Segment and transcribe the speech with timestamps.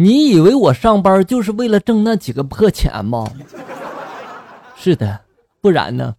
[0.00, 3.30] 你以为我上班就是为了挣那几个破钱吗？
[4.74, 5.20] 是的，
[5.60, 6.14] 不然呢？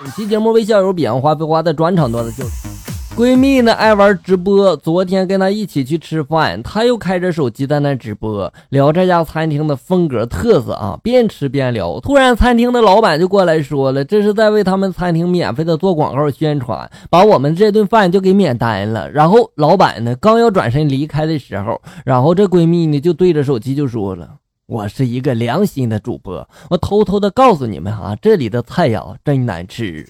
[0.00, 2.77] 本期节目微笑有彼岸花被花的专场段子就是。
[3.18, 11.98] 闺蜜呢爱玩直播，昨天跟她一起去吃饭，她又开着手机在那直播，聊这家餐厅的风格特色啊，边吃边聊。
[11.98, 19.10] 突然，餐厅的老板就过来说了，这是在为他们餐厅免费的做广告宣传，把我们这顿饭就给免单了。
[19.10, 30.06] 然后老板呢刚要转身离开的时候，然后这闺蜜呢就对着手机就说了：“我是一个良心的主播，我偷偷的告诉你们啊，这里的菜肴真难吃。”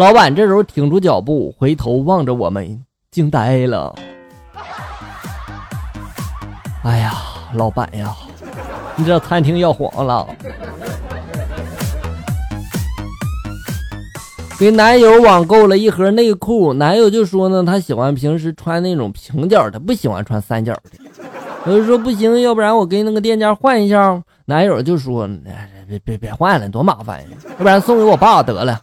[0.00, 3.94] 老板这时候停住脚步，回头望着我们，惊呆了。
[6.82, 7.12] 哎呀，
[7.52, 8.16] 老板呀，
[8.96, 10.26] 你这餐厅要黄了。
[14.58, 20.92] 给男友网购了一盒内裤，男友就说呢，他喜欢平时穿那种平角的，不喜欢穿三角的。
[21.66, 24.22] 我就说不行，要不然我跟那个店家换一下。
[24.46, 25.28] 男友就说，
[25.86, 28.80] 别别别换了，多麻烦呀，要不然送给我爸得了。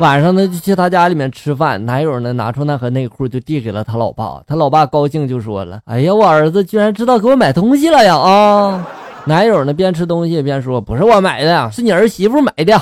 [0.00, 1.84] 晚上呢，就去他家里面吃饭。
[1.84, 4.40] 男友呢，拿出那盒内裤就递给了他老爸。
[4.46, 8.86] 他老爸高兴就说了：“哎呀，我儿子居然知道给我买东西了呀！”啊，
[9.26, 12.80] 男友呢边吃东西边说：“不是我买的，是你儿媳妇买的。”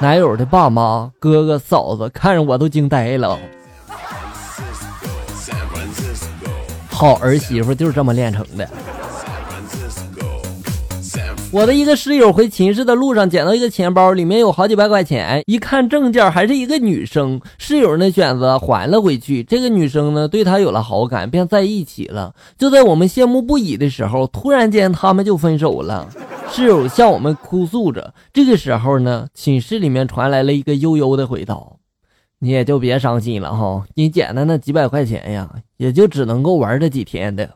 [0.00, 3.38] 男友的爸妈、哥哥、嫂子看着我都惊呆了。
[6.88, 8.66] 好儿媳妇就是这么练成的。
[11.54, 15.40] 我的一个室友回寝室的路上捡到一个钱包，里面有好几百块钱。
[15.46, 17.40] 一看证件，还是一个女生。
[17.58, 19.44] 室友呢选择还了回去。
[19.44, 22.34] 这个女生呢对他有了好感，便在一起了。
[22.58, 26.08] 就在我们羡慕不已的时候，突然间他们就分手了。
[26.50, 28.12] 室友向我们哭诉着。
[28.32, 31.76] 这个时候呢，寝室里面传来了一个悠悠的回道
[32.40, 37.48] ：“你也就别伤心了哈，你捡的那几百块钱呀，也就只能够玩这几天的。”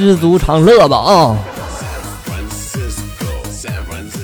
[0.00, 1.36] 知足常乐吧啊！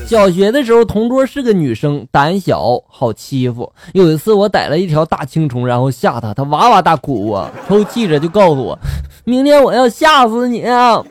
[0.06, 3.70] 小学的时候，同桌是个女生，胆小，好欺负。
[3.92, 8.78] 有一次，我逮了一条大青虫，然后吓她，她哇哇大哭啊，抽泣着就告诉我
[9.24, 11.04] ：“明天我要吓死你。”啊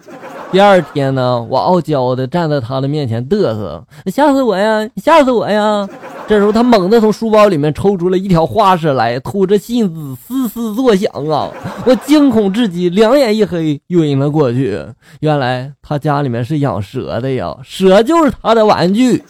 [0.52, 5.88] 第二天呢，我傲娇的站在她的面前嘚瑟：“吓死我呀，吓死我呀！”
[6.28, 11.52] 这时候，他猛地从书包里面抽出了一条花蛇来，吐着信子，嘶嘶作响啊！
[11.86, 14.84] 我惊恐至极，两眼一黑，晕了过去。
[15.20, 19.24] 原来他家里面是养蛇的呀，蛇就是他的玩具。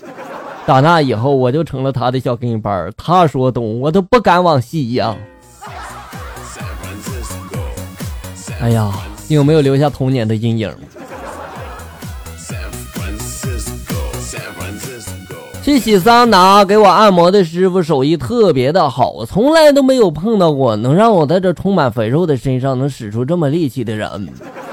[0.66, 5.16] 打那以后，我就成了他的小跟班他说东，我都不敢往西呀。
[8.62, 8.89] 哎呀，
[9.27, 10.73] 你有没有留下童年的阴影？
[15.66, 24.30] 去洗桑拿，给我按摩的师傅手艺特别的好，从来都没有碰到过能让我在这充满肥肉的身上能使出这么力气的人。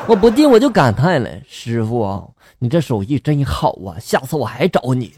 [0.06, 2.22] 我不禁我就感叹了：“师傅啊，
[2.58, 5.10] 你这手艺真好啊，下次我还找你。”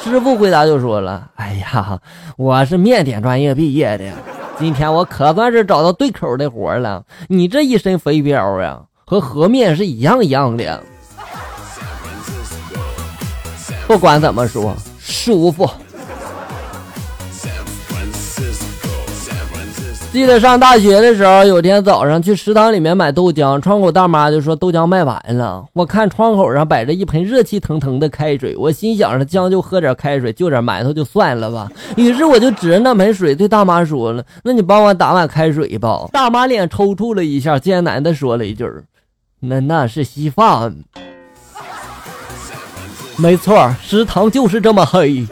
[0.00, 1.98] 师傅回答就说了：“哎呀，
[2.36, 4.12] 我是面点专业毕业的，
[4.56, 7.02] 今天我可算是找到对口的活了。
[7.26, 10.80] 你这一身肥膘呀，和和面是一样一样的。
[13.88, 14.76] 不管怎么说。”
[15.28, 15.68] 舒服。
[20.10, 25.62] 记得上大学的时候，有天早上去食堂里面买豆浆，窗口大妈就说豆浆卖完了。
[25.74, 31.70] 我看窗口上摆着一盆热气腾腾的开水，我心想着将就喝点开水，就点馒头就算了吧。
[31.96, 38.64] 于是我就指着那盆水对大妈说了：“那你帮我打碗开水吧。”大妈脸抽搐了一下，艰难的说了一句
[39.40, 40.74] ：“那那是稀饭。”
[43.20, 45.26] 没错，食堂就是这么黑。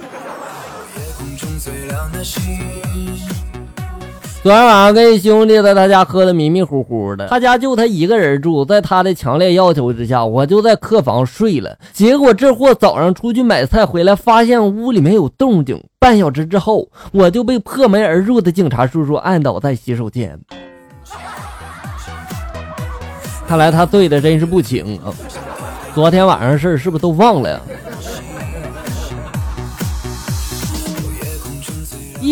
[4.42, 11.76] 昨天晚上跟兄弟在他家喝的迷迷糊糊的，他家就他一个人住，在他的强烈要求之下，我就在客房睡了。
[11.92, 15.80] 结果这货早上出去买菜回来，发现屋里面有动静。
[15.98, 20.38] 半小时之后，我就被破门而入的警察叔叔按倒在洗手间。
[23.48, 25.14] 看来他醉的真是不轻啊。
[25.92, 27.60] 昨天晚上事是不是都忘了呀？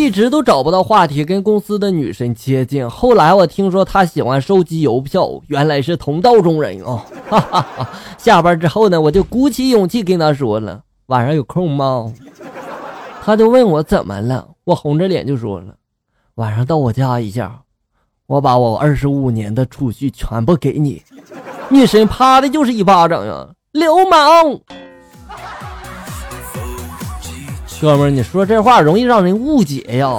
[0.04, 2.88] 一直都找不到话题跟公司的女神接近。
[2.90, 7.02] 后来我听说她喜欢收集邮票，原来是同道中人啊！
[7.26, 7.88] 哈哈哈。
[8.18, 12.12] 下班之后呢，我就鼓起勇气跟她说了：“晚上有空吗？”
[13.24, 15.74] 她就问我怎么了，我红着脸就说了
[16.36, 17.62] ：“晚上到我家一下，
[18.26, 21.02] 我把我二十五年的储蓄全部给你。”
[21.72, 23.48] 女神啪的就是一巴掌呀！
[23.72, 24.60] 流氓，
[27.84, 30.18] 哥们儿，你说这话容易让人误解呀。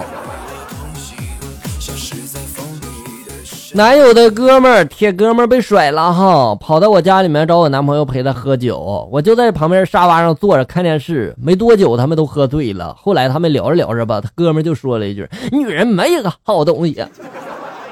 [3.73, 11.35] 男友的哥们儿，铁哥们儿被甩了哈，跑到我家里面找我男朋友陪他喝酒，我就在旁边沙发上坐着看电视。
[11.41, 12.95] 没多久，他们都喝醉了。
[12.99, 17.03] 后来他们聊着聊着吧，他哥们儿就说了一句：“女人没一个好东西。”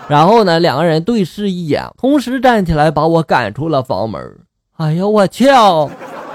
[0.07, 4.21] 然后呢，两个人对视一眼，同时站起来把我赶出了房门。
[4.77, 5.89] 哎呀，我操，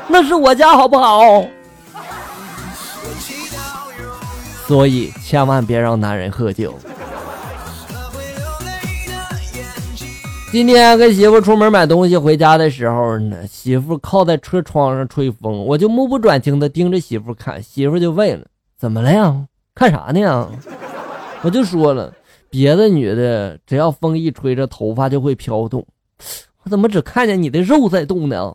[0.09, 1.45] 那是我家好不好？
[4.69, 6.75] 所以千万别让男人喝酒。
[10.53, 18.47] 今天跟媳妇出门买东西，回家的时候呢，媳妇靠在车窗上吹风，我就目不转睛的盯着媳妇看，媳妇就问了
[18.79, 19.47] ：“怎么了呀？
[19.75, 20.47] 看啥呢呀？”
[21.41, 22.13] 我就说了，
[22.51, 25.87] 别的女的只要风一吹，着头发就会飘动，
[26.63, 28.55] 我怎么只看见你的肉在动呢？